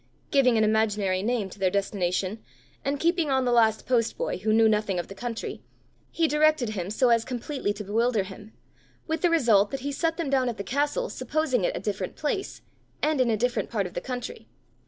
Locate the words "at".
10.49-10.57